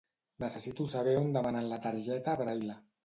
[0.43, 2.79] Necessito saber on demanen la targeta Braile.